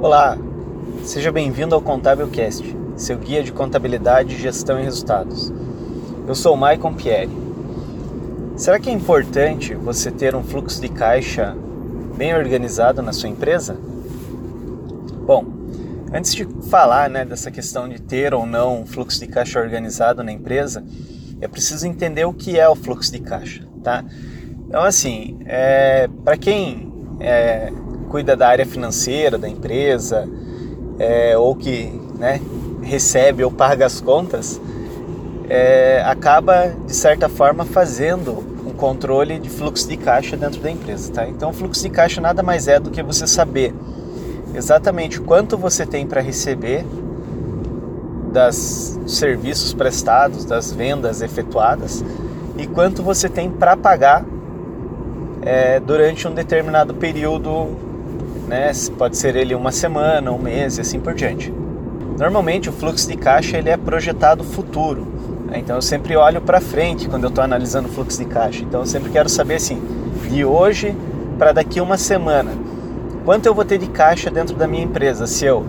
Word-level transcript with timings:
Olá, 0.00 0.38
seja 1.02 1.32
bem-vindo 1.32 1.74
ao 1.74 1.82
Contábilcast, 1.82 2.64
seu 2.96 3.18
guia 3.18 3.42
de 3.42 3.50
contabilidade, 3.50 4.38
gestão 4.38 4.78
e 4.78 4.84
resultados. 4.84 5.52
Eu 6.24 6.36
sou 6.36 6.56
Maicon 6.56 6.94
Pierre. 6.94 7.28
Será 8.56 8.78
que 8.78 8.88
é 8.88 8.92
importante 8.92 9.74
você 9.74 10.12
ter 10.12 10.36
um 10.36 10.44
fluxo 10.44 10.80
de 10.80 10.88
caixa 10.88 11.52
bem 12.16 12.32
organizado 12.32 13.02
na 13.02 13.12
sua 13.12 13.28
empresa? 13.28 13.76
Bom, 15.26 15.44
antes 16.14 16.32
de 16.32 16.46
falar 16.70 17.10
né, 17.10 17.24
dessa 17.24 17.50
questão 17.50 17.88
de 17.88 18.00
ter 18.00 18.32
ou 18.32 18.46
não 18.46 18.82
um 18.82 18.86
fluxo 18.86 19.18
de 19.18 19.26
caixa 19.26 19.58
organizado 19.58 20.22
na 20.22 20.30
empresa, 20.30 20.84
é 21.40 21.48
preciso 21.48 21.88
entender 21.88 22.24
o 22.24 22.32
que 22.32 22.56
é 22.56 22.68
o 22.68 22.76
fluxo 22.76 23.10
de 23.10 23.18
caixa, 23.18 23.66
tá? 23.82 24.04
Então, 24.68 24.80
assim, 24.80 25.40
é, 25.44 26.08
para 26.24 26.36
quem 26.36 26.88
é, 27.18 27.72
cuida 28.08 28.36
da 28.36 28.48
área 28.48 28.66
financeira 28.66 29.38
da 29.38 29.48
empresa 29.48 30.28
é, 30.98 31.36
ou 31.36 31.54
que 31.54 31.92
né, 32.18 32.40
recebe 32.82 33.44
ou 33.44 33.50
paga 33.50 33.86
as 33.86 34.00
contas, 34.00 34.60
é, 35.48 36.02
acaba 36.04 36.74
de 36.86 36.94
certa 36.94 37.28
forma 37.28 37.64
fazendo 37.64 38.44
um 38.66 38.72
controle 38.72 39.38
de 39.38 39.48
fluxo 39.48 39.88
de 39.88 39.96
caixa 39.96 40.36
dentro 40.36 40.60
da 40.60 40.70
empresa. 40.70 41.12
Tá? 41.12 41.28
Então, 41.28 41.52
fluxo 41.52 41.82
de 41.82 41.90
caixa 41.90 42.20
nada 42.20 42.42
mais 42.42 42.68
é 42.68 42.78
do 42.80 42.90
que 42.90 43.02
você 43.02 43.26
saber 43.26 43.74
exatamente 44.54 45.20
quanto 45.20 45.56
você 45.56 45.86
tem 45.86 46.06
para 46.06 46.20
receber 46.20 46.84
das 48.32 48.98
serviços 49.06 49.72
prestados, 49.72 50.44
das 50.44 50.72
vendas 50.72 51.22
efetuadas 51.22 52.04
e 52.56 52.66
quanto 52.66 53.02
você 53.02 53.28
tem 53.28 53.50
para 53.50 53.76
pagar 53.76 54.24
é, 55.42 55.80
durante 55.80 56.26
um 56.26 56.34
determinado 56.34 56.94
período 56.94 57.87
né? 58.48 58.72
Pode 58.96 59.16
ser 59.16 59.36
ele 59.36 59.54
uma 59.54 59.70
semana, 59.70 60.32
um 60.32 60.38
mês 60.38 60.78
e 60.78 60.80
assim 60.80 60.98
por 60.98 61.14
diante. 61.14 61.52
Normalmente 62.18 62.68
o 62.68 62.72
fluxo 62.72 63.06
de 63.06 63.16
caixa 63.16 63.58
ele 63.58 63.70
é 63.70 63.76
projetado 63.76 64.42
futuro, 64.42 65.06
né? 65.46 65.58
então 65.58 65.76
eu 65.76 65.82
sempre 65.82 66.16
olho 66.16 66.40
para 66.40 66.60
frente 66.60 67.08
quando 67.08 67.24
eu 67.24 67.28
estou 67.28 67.44
analisando 67.44 67.88
o 67.88 67.92
fluxo 67.92 68.18
de 68.18 68.24
caixa. 68.24 68.64
Então 68.64 68.80
eu 68.80 68.86
sempre 68.86 69.10
quero 69.10 69.28
saber 69.28 69.56
assim, 69.56 69.80
de 70.28 70.44
hoje 70.44 70.96
para 71.38 71.52
daqui 71.52 71.80
uma 71.80 71.96
semana, 71.96 72.50
quanto 73.24 73.46
eu 73.46 73.54
vou 73.54 73.64
ter 73.64 73.78
de 73.78 73.86
caixa 73.86 74.30
dentro 74.30 74.56
da 74.56 74.66
minha 74.66 74.82
empresa 74.82 75.26
se 75.26 75.44
eu 75.44 75.64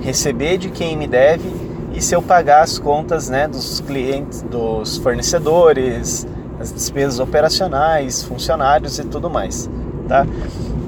receber 0.00 0.58
de 0.58 0.68
quem 0.68 0.96
me 0.96 1.06
deve 1.06 1.48
e 1.94 2.00
se 2.02 2.14
eu 2.14 2.20
pagar 2.20 2.62
as 2.62 2.78
contas 2.78 3.28
né, 3.28 3.46
dos 3.46 3.80
clientes, 3.80 4.42
dos 4.42 4.96
fornecedores, 4.96 6.26
as 6.58 6.72
despesas 6.72 7.20
operacionais, 7.20 8.22
funcionários 8.22 8.98
e 8.98 9.04
tudo 9.04 9.30
mais. 9.30 9.70
Tá? 10.08 10.26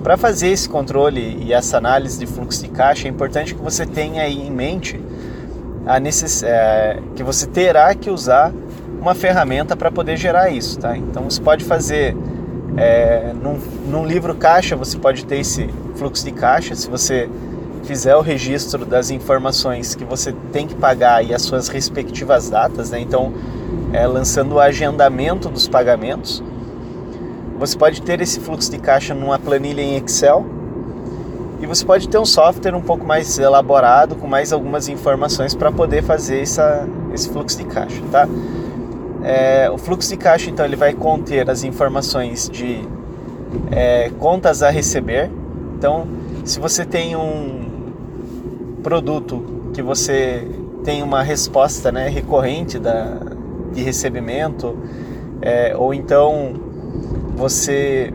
Para 0.02 0.16
fazer 0.16 0.48
esse 0.48 0.68
controle 0.68 1.38
e 1.40 1.52
essa 1.52 1.78
análise 1.78 2.18
de 2.18 2.26
fluxo 2.26 2.62
de 2.62 2.68
caixa, 2.68 3.08
é 3.08 3.10
importante 3.10 3.54
que 3.54 3.62
você 3.62 3.86
tenha 3.86 4.22
aí 4.22 4.46
em 4.46 4.50
mente 4.50 5.00
a 5.86 5.98
necess... 5.98 6.42
É, 6.42 6.98
que 7.14 7.22
você 7.22 7.46
terá 7.46 7.94
que 7.94 8.10
usar 8.10 8.52
uma 9.00 9.14
ferramenta 9.14 9.76
para 9.76 9.90
poder 9.90 10.16
gerar 10.16 10.50
isso. 10.50 10.78
Tá? 10.78 10.96
Então 10.96 11.24
você 11.24 11.40
pode 11.40 11.64
fazer 11.64 12.16
é, 12.76 13.32
num, 13.34 13.58
num 13.86 14.04
livro 14.04 14.34
caixa, 14.34 14.76
você 14.76 14.98
pode 14.98 15.24
ter 15.24 15.38
esse 15.38 15.68
fluxo 15.96 16.24
de 16.24 16.32
caixa. 16.32 16.74
Se 16.74 16.88
você 16.88 17.28
fizer 17.84 18.16
o 18.16 18.20
registro 18.20 18.84
das 18.84 19.10
informações 19.10 19.94
que 19.94 20.04
você 20.04 20.34
tem 20.52 20.66
que 20.66 20.74
pagar 20.74 21.24
e 21.24 21.34
as 21.34 21.42
suas 21.42 21.68
respectivas 21.68 22.48
datas, 22.48 22.90
né? 22.90 23.00
então 23.00 23.32
é, 23.92 24.06
lançando 24.06 24.54
o 24.54 24.60
agendamento 24.60 25.48
dos 25.48 25.68
pagamentos 25.68 26.42
você 27.66 27.78
pode 27.78 28.02
ter 28.02 28.20
esse 28.20 28.40
fluxo 28.40 28.70
de 28.70 28.78
caixa 28.78 29.14
numa 29.14 29.38
planilha 29.38 29.80
em 29.80 29.96
Excel 29.96 30.44
e 31.60 31.66
você 31.66 31.82
pode 31.82 32.08
ter 32.10 32.18
um 32.18 32.24
software 32.26 32.74
um 32.74 32.80
pouco 32.82 33.06
mais 33.06 33.38
elaborado, 33.38 34.16
com 34.16 34.26
mais 34.26 34.52
algumas 34.52 34.86
informações 34.86 35.54
para 35.54 35.72
poder 35.72 36.02
fazer 36.02 36.42
essa, 36.42 36.86
esse 37.14 37.30
fluxo 37.30 37.56
de 37.56 37.64
caixa, 37.64 38.02
tá? 38.12 38.28
É, 39.22 39.70
o 39.70 39.78
fluxo 39.78 40.10
de 40.10 40.19
caixa, 40.19 40.50
então, 40.50 40.66
ele 40.66 40.76
vai 40.76 40.92
conter 40.92 41.48
as 41.48 41.64
informações 41.64 42.50
de 42.50 42.86
é, 43.70 44.10
contas 44.19 44.62
a 44.62 44.69
receber. 44.69 45.30
Então, 45.78 46.06
se 46.44 46.60
você 46.60 46.84
tem 46.84 47.16
um 47.16 47.64
produto 48.82 49.70
que 49.72 49.80
você 49.80 50.47
tem 50.84 51.03
uma 51.03 51.22
resposta 51.22 51.91
né, 51.91 52.08
recorrente 52.08 52.78
da, 52.78 53.16
de 53.72 53.82
recebimento, 53.82 54.76
é, 55.41 55.74
ou 55.74 55.94
então 55.94 56.73
você 57.37 58.12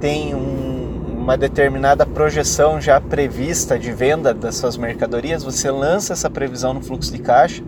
tem 0.00 0.34
um, 0.34 1.18
uma 1.18 1.36
determinada 1.36 2.06
projeção 2.06 2.80
já 2.80 3.00
prevista 3.00 3.78
de 3.78 3.92
venda 3.92 4.32
das 4.32 4.56
suas 4.56 4.76
mercadorias, 4.76 5.42
você 5.42 5.70
lança 5.70 6.12
essa 6.12 6.30
previsão 6.30 6.74
no 6.74 6.80
fluxo 6.80 7.12
de 7.12 7.18
caixa 7.18 7.62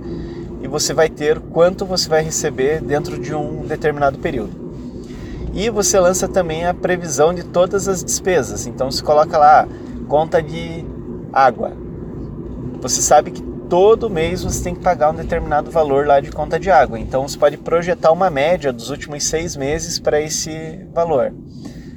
e 0.62 0.68
você 0.68 0.94
vai 0.94 1.08
ter 1.08 1.40
quanto 1.40 1.84
você 1.84 2.08
vai 2.08 2.22
receber 2.22 2.80
dentro 2.80 3.18
de 3.18 3.34
um 3.34 3.66
determinado 3.66 4.18
período. 4.18 4.62
E 5.54 5.68
você 5.68 6.00
lança 6.00 6.26
também 6.26 6.64
a 6.64 6.72
previsão 6.72 7.34
de 7.34 7.42
todas 7.42 7.86
as 7.88 8.02
despesas. 8.02 8.66
Então 8.66 8.90
você 8.90 9.02
coloca 9.02 9.36
lá 9.36 9.68
conta 10.08 10.42
de 10.42 10.84
água. 11.32 11.72
Você 12.80 13.02
sabe 13.02 13.32
que 13.32 13.51
todo 13.72 14.10
mês 14.10 14.44
você 14.44 14.64
tem 14.64 14.74
que 14.74 14.82
pagar 14.82 15.12
um 15.12 15.14
determinado 15.14 15.70
valor 15.70 16.06
lá 16.06 16.20
de 16.20 16.30
conta 16.30 16.60
de 16.60 16.70
água. 16.70 17.00
Então 17.00 17.26
você 17.26 17.38
pode 17.38 17.56
projetar 17.56 18.12
uma 18.12 18.28
média 18.28 18.70
dos 18.70 18.90
últimos 18.90 19.24
seis 19.24 19.56
meses 19.56 19.98
para 19.98 20.20
esse 20.20 20.80
valor. 20.92 21.32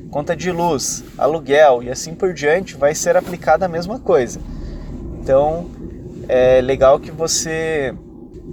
Conta 0.10 0.38
de 0.38 0.54
luz, 0.54 1.04
aluguel 1.18 1.84
e 1.84 1.90
assim 1.90 2.16
por 2.16 2.34
diante 2.34 2.78
vai 2.78 2.96
ser 2.96 3.18
aplicada 3.18 3.66
a 3.66 3.68
mesma 3.68 4.00
coisa. 4.00 4.40
Então 5.22 5.66
é 6.30 6.62
legal 6.62 6.98
que 6.98 7.12
você 7.12 7.94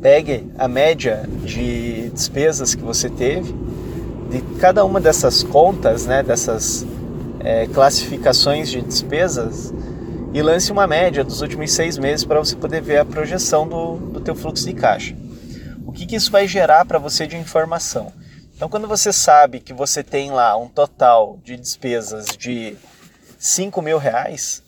pegue 0.00 0.50
a 0.59 0.66
média 0.66 1.22
de 1.44 2.10
despesas 2.10 2.75
que 2.75 2.83
você 2.83 3.09
teve 3.09 3.54
de 4.31 4.41
cada 4.59 4.84
uma 4.84 5.00
dessas 5.00 5.44
contas, 5.44 6.06
né, 6.06 6.25
dessas 6.25 6.84
é, 7.39 7.69
classificações 7.69 8.69
de 8.69 8.81
despesas 8.81 9.72
e 10.32 10.41
lance 10.41 10.72
uma 10.72 10.87
média 10.87 11.22
dos 11.22 11.43
últimos 11.43 11.72
seis 11.72 11.98
meses 11.98 12.25
para 12.25 12.38
você 12.38 12.56
poder 12.56 12.81
ver 12.81 12.98
a 12.98 13.04
projeção 13.04 13.69
do, 13.69 13.97
do 13.97 14.20
teu 14.20 14.34
fluxo 14.34 14.65
de 14.65 14.72
caixa. 14.72 15.15
O 15.87 15.93
que, 15.93 16.06
que 16.06 16.16
isso 16.16 16.31
vai 16.31 16.48
gerar 16.48 16.87
para 16.87 16.98
você 16.98 17.26
de 17.26 17.37
informação? 17.37 18.12
Então, 18.56 18.69
quando 18.69 18.88
você 18.88 19.12
sabe 19.12 19.60
que 19.60 19.75
você 19.75 20.03
tem 20.03 20.31
lá 20.31 20.56
um 20.56 20.69
total 20.69 21.38
de 21.44 21.56
despesas 21.56 22.26
de 22.38 22.76
5 23.38 23.82
mil 23.82 23.98
reais, 23.98 24.62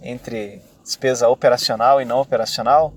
entre 0.00 0.62
despesa 0.82 1.28
operacional 1.28 2.00
e 2.00 2.04
não 2.04 2.20
operacional, 2.20 2.94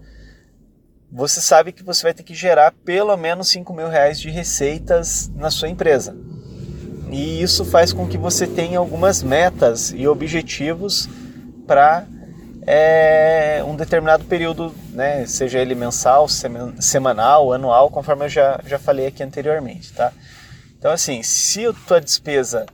você 1.12 1.42
sabe 1.42 1.74
que 1.74 1.84
você 1.84 2.04
vai 2.04 2.14
ter 2.14 2.24
que 2.24 2.34
gerar 2.34 2.72
pelo 2.86 3.18
menos 3.18 3.50
5 3.50 3.74
mil 3.74 3.90
reais 3.90 4.18
de 4.18 4.30
receitas 4.30 5.30
na 5.36 5.52
sua 5.52 5.68
empresa. 5.68 6.16
E 7.12 7.42
isso 7.42 7.66
faz 7.66 7.92
com 7.92 8.08
que 8.08 8.18
você 8.18 8.48
tenha 8.48 8.80
algumas 8.80 9.22
metas 9.22 9.92
e 9.92 10.08
objetivos 10.08 11.10
para 11.66 12.06
é, 12.66 13.64
um 13.66 13.76
determinado 13.76 14.26
período, 14.26 14.74
né, 14.90 15.26
seja 15.26 15.60
ele 15.60 15.76
mensal, 15.76 16.28
semanal, 16.80 17.54
anual, 17.54 17.90
conforme 17.90 18.26
eu 18.26 18.30
já, 18.30 18.60
já 18.66 18.78
falei 18.78 19.08
aqui 19.08 19.24
anteriormente, 19.24 19.94
tá? 19.94 20.14
Então, 20.78 20.92
assim, 20.92 21.24
se 21.24 21.66
a 21.66 21.74
tua 21.74 22.02
despesa 22.02 22.66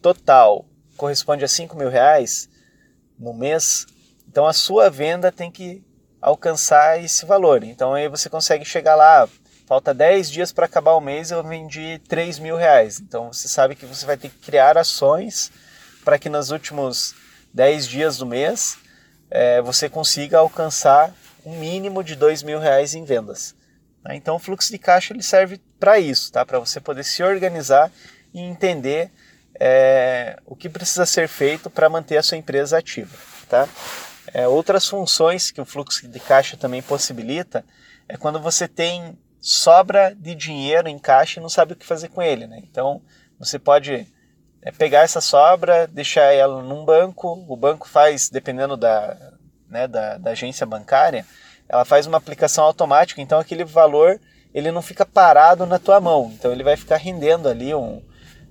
total 0.00 0.66
corresponde 0.96 1.44
a 1.44 1.48
5 1.48 1.76
mil 1.76 1.88
reais 1.88 2.48
no 3.18 3.32
mês, 3.32 3.86
então 4.28 4.46
a 4.46 4.52
sua 4.52 4.90
venda 4.90 5.30
tem 5.30 5.50
que 5.50 5.84
alcançar 6.20 7.02
esse 7.02 7.26
valor. 7.26 7.64
Então 7.64 7.94
aí 7.94 8.08
você 8.08 8.30
consegue 8.30 8.64
chegar 8.64 8.94
lá, 8.94 9.28
falta 9.66 9.92
10 9.92 10.30
dias 10.30 10.52
para 10.52 10.66
acabar 10.66 10.92
o 10.92 11.00
mês, 11.00 11.30
eu 11.30 11.42
vendi 11.42 12.00
3 12.08 12.38
mil 12.38 12.56
reais. 12.56 13.00
Então 13.00 13.32
você 13.32 13.48
sabe 13.48 13.74
que 13.74 13.86
você 13.86 14.06
vai 14.06 14.16
ter 14.16 14.28
que 14.28 14.38
criar 14.38 14.78
ações 14.78 15.50
para 16.04 16.18
que 16.18 16.28
nos 16.28 16.50
últimos 16.50 17.14
10 17.52 17.86
dias 17.86 18.18
do 18.18 18.26
mês 18.26 18.78
é, 19.30 19.60
você 19.62 19.88
consiga 19.88 20.38
alcançar 20.38 21.14
um 21.44 21.58
mínimo 21.58 22.04
de 22.04 22.14
dois 22.14 22.42
mil 22.42 22.58
reais 22.58 22.94
em 22.94 23.04
vendas. 23.04 23.54
Tá? 24.02 24.14
Então 24.14 24.36
o 24.36 24.38
fluxo 24.38 24.70
de 24.70 24.78
caixa 24.78 25.12
ele 25.12 25.22
serve 25.22 25.60
para 25.78 25.98
isso, 25.98 26.30
tá? 26.30 26.44
para 26.44 26.58
você 26.58 26.80
poder 26.80 27.04
se 27.04 27.22
organizar 27.22 27.90
e 28.32 28.40
entender 28.40 29.10
é, 29.58 30.38
o 30.46 30.56
que 30.56 30.68
precisa 30.68 31.06
ser 31.06 31.28
feito 31.28 31.70
para 31.70 31.88
manter 31.88 32.16
a 32.16 32.22
sua 32.22 32.38
empresa 32.38 32.78
ativa. 32.78 33.16
Tá? 33.48 33.68
É, 34.32 34.46
outras 34.46 34.86
funções 34.88 35.50
que 35.50 35.60
o 35.60 35.64
fluxo 35.64 36.06
de 36.08 36.20
caixa 36.20 36.56
também 36.56 36.82
possibilita 36.82 37.64
é 38.08 38.16
quando 38.16 38.40
você 38.40 38.68
tem 38.68 39.18
sobra 39.40 40.14
de 40.14 40.34
dinheiro 40.34 40.88
em 40.88 40.98
caixa 40.98 41.40
e 41.40 41.42
não 41.42 41.48
sabe 41.48 41.72
o 41.72 41.76
que 41.76 41.84
fazer 41.84 42.08
com 42.08 42.22
ele. 42.22 42.46
Né? 42.46 42.60
Então 42.62 43.02
você 43.38 43.58
pode 43.58 44.06
é 44.62 44.70
pegar 44.70 45.00
essa 45.00 45.20
sobra, 45.20 45.86
deixar 45.86 46.32
ela 46.32 46.62
num 46.62 46.84
banco, 46.84 47.44
o 47.48 47.56
banco 47.56 47.88
faz, 47.88 48.30
dependendo 48.30 48.76
da, 48.76 49.16
né, 49.68 49.88
da, 49.88 50.16
da 50.18 50.30
agência 50.30 50.64
bancária, 50.64 51.26
ela 51.68 51.84
faz 51.84 52.06
uma 52.06 52.18
aplicação 52.18 52.64
automática, 52.64 53.20
então 53.20 53.38
aquele 53.38 53.64
valor 53.64 54.20
ele 54.54 54.70
não 54.70 54.82
fica 54.82 55.04
parado 55.04 55.66
na 55.66 55.78
tua 55.78 56.00
mão, 56.00 56.30
então 56.34 56.52
ele 56.52 56.62
vai 56.62 56.76
ficar 56.76 56.96
rendendo 56.96 57.48
ali 57.48 57.74
um, 57.74 58.02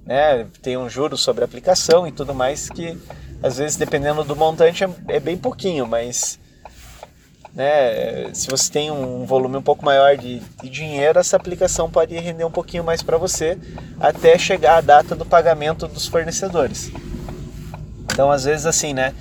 né, 0.06 0.48
tem 0.62 0.78
um 0.78 0.90
juro 0.90 1.16
sobre 1.16 1.44
a 1.44 1.46
aplicação 1.46 2.08
e 2.08 2.12
tudo 2.12 2.34
mais 2.34 2.70
que 2.70 2.98
Às 3.44 3.58
vezes, 3.58 3.76
dependendo 3.76 4.24
do 4.24 4.36
montante, 4.36 4.84
é, 4.84 4.90
é 5.08 5.20
bem 5.20 5.38
pouquinho, 5.38 5.88
mas 5.88 6.40
né, 7.54 8.34
se 8.34 8.48
você 8.48 8.72
tem 8.72 8.92
um 8.92 9.26
volume 9.26 9.58
um 9.58 9.62
pouco 9.62 9.84
maior 9.84 10.16
de, 10.16 10.40
de 10.62 10.70
dinheiro, 10.70 11.20
essa 11.20 11.36
aplicação 11.36 11.90
pode 11.90 12.16
render 12.16 12.46
um 12.46 12.52
pouquinho 12.52 12.84
mais 12.84 13.04
para 13.04 13.18
você 13.18 13.58
até 14.00 14.38
chegar 14.38 14.78
a 14.78 14.82
data 14.82 15.16
do 15.16 15.26
pagamento 15.26 15.88
dos 15.88 16.08
fornecedores. 16.08 16.92
Então, 18.04 18.32
às 18.32 18.46
vezes, 18.46 18.66
assim, 18.66 18.94
né? 18.94 19.14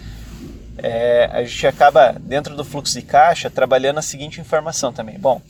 É, 0.78 1.28
a 1.32 1.44
gente 1.44 1.66
acaba, 1.66 2.16
dentro 2.20 2.56
do 2.56 2.64
fluxo 2.64 2.98
de 2.98 3.02
caixa, 3.02 3.50
trabalhando 3.50 3.98
a 3.98 4.02
seguinte 4.02 4.40
informação 4.40 4.92
também. 4.92 5.18
Bom, 5.18 5.42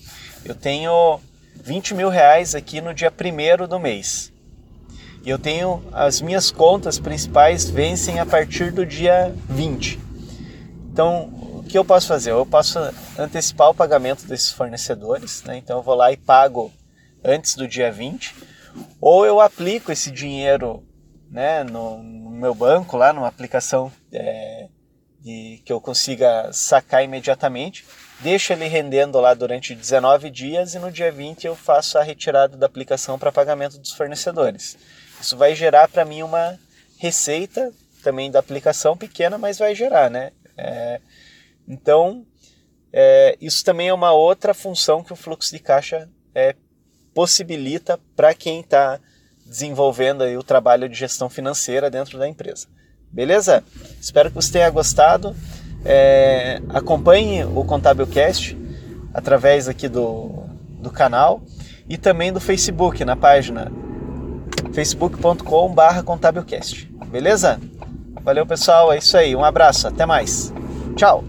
eu 0.44 0.54
tenho 0.54 1.20
20 1.62 1.94
mil 1.94 2.08
reais 2.08 2.54
aqui 2.54 2.80
no 2.80 2.92
dia 2.92 3.12
1 3.12 3.68
do 3.68 3.78
mês. 3.78 4.32
E 5.24 5.28
eu 5.28 5.38
tenho 5.38 5.82
as 5.92 6.20
minhas 6.20 6.50
contas 6.50 6.98
principais 6.98 7.68
vencem 7.68 8.18
a 8.18 8.26
partir 8.26 8.72
do 8.72 8.86
dia 8.86 9.34
20. 9.48 10.00
Então, 10.92 11.39
que 11.70 11.78
eu 11.78 11.84
posso 11.84 12.08
fazer? 12.08 12.32
Eu 12.32 12.44
posso 12.44 12.78
antecipar 13.18 13.70
o 13.70 13.74
pagamento 13.74 14.26
desses 14.26 14.50
fornecedores, 14.50 15.42
né? 15.44 15.56
então 15.56 15.78
eu 15.78 15.82
vou 15.82 15.94
lá 15.94 16.12
e 16.12 16.16
pago 16.16 16.72
antes 17.24 17.54
do 17.54 17.68
dia 17.68 17.92
20, 17.92 18.34
ou 19.00 19.24
eu 19.24 19.40
aplico 19.40 19.92
esse 19.92 20.10
dinheiro 20.10 20.84
né, 21.30 21.62
no, 21.62 22.02
no 22.02 22.30
meu 22.30 22.54
banco, 22.54 22.96
lá 22.96 23.12
numa 23.12 23.28
aplicação 23.28 23.92
é, 24.12 24.68
de, 25.20 25.62
que 25.64 25.72
eu 25.72 25.80
consiga 25.80 26.50
sacar 26.52 27.04
imediatamente, 27.04 27.84
deixo 28.20 28.52
ele 28.52 28.66
rendendo 28.66 29.20
lá 29.20 29.32
durante 29.32 29.74
19 29.74 30.30
dias 30.30 30.74
e 30.74 30.78
no 30.78 30.90
dia 30.90 31.12
20 31.12 31.46
eu 31.46 31.54
faço 31.54 31.98
a 31.98 32.02
retirada 32.02 32.56
da 32.56 32.66
aplicação 32.66 33.18
para 33.18 33.30
pagamento 33.30 33.78
dos 33.78 33.92
fornecedores. 33.92 34.76
Isso 35.20 35.36
vai 35.36 35.54
gerar 35.54 35.88
para 35.88 36.04
mim 36.04 36.22
uma 36.22 36.58
receita 36.98 37.72
também 38.02 38.30
da 38.30 38.38
aplicação 38.38 38.96
pequena, 38.96 39.38
mas 39.38 39.58
vai 39.58 39.74
gerar, 39.74 40.10
né? 40.10 40.32
É, 40.56 41.00
então, 41.68 42.24
é, 42.92 43.36
isso 43.40 43.64
também 43.64 43.88
é 43.88 43.94
uma 43.94 44.12
outra 44.12 44.52
função 44.52 45.02
que 45.02 45.12
o 45.12 45.16
fluxo 45.16 45.52
de 45.52 45.58
caixa 45.58 46.08
é, 46.34 46.54
possibilita 47.14 47.98
para 48.16 48.34
quem 48.34 48.60
está 48.60 48.98
desenvolvendo 49.46 50.22
aí 50.22 50.36
o 50.36 50.42
trabalho 50.42 50.88
de 50.88 50.96
gestão 50.96 51.28
financeira 51.28 51.90
dentro 51.90 52.18
da 52.18 52.28
empresa. 52.28 52.68
Beleza? 53.10 53.64
Espero 54.00 54.30
que 54.30 54.36
você 54.36 54.52
tenha 54.52 54.70
gostado. 54.70 55.34
É, 55.84 56.60
acompanhe 56.68 57.44
o 57.44 57.64
Contabilcast 57.64 58.56
através 59.12 59.68
aqui 59.68 59.88
do, 59.88 60.44
do 60.80 60.90
canal 60.90 61.42
e 61.88 61.98
também 61.98 62.32
do 62.32 62.40
Facebook, 62.40 63.04
na 63.04 63.16
página 63.16 63.72
facebook.com.br 64.72 66.02
contabilcast. 66.04 66.88
Beleza? 67.10 67.60
Valeu, 68.22 68.46
pessoal. 68.46 68.92
É 68.92 68.98
isso 68.98 69.16
aí. 69.16 69.34
Um 69.34 69.44
abraço. 69.44 69.88
Até 69.88 70.06
mais. 70.06 70.52
Tchau. 70.94 71.24